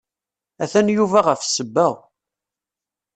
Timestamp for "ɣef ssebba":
1.27-1.87